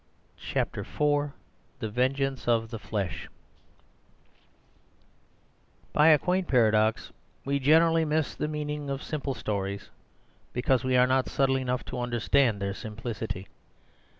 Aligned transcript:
CHAPTER 0.41 0.81
IV 0.81 1.31
THE 1.77 1.89
VENGEANCE 1.91 2.47
OF 2.47 2.71
THE 2.71 2.79
FLESH 2.79 3.29
By 5.93 6.07
a 6.07 6.17
quaint 6.17 6.47
paradox, 6.47 7.11
we 7.45 7.59
generally 7.59 8.03
miss 8.03 8.33
the 8.33 8.47
meaning 8.47 8.89
of 8.89 9.03
simple 9.03 9.35
stories 9.35 9.91
because 10.53 10.83
we 10.83 10.97
are 10.97 11.05
not 11.05 11.29
subtle 11.29 11.55
enough 11.57 11.85
to 11.85 11.99
understand 11.99 12.59
their 12.59 12.73
simplicity. 12.73 13.47